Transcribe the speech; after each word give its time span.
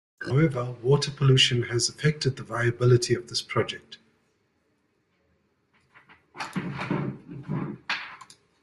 However, 0.25 0.71
water 0.81 1.11
pollution 1.11 1.61
has 1.61 1.87
affected 1.87 2.35
the 2.35 2.41
viability 2.41 3.13
of 3.13 3.27
this 3.27 3.43
project. 3.43 3.99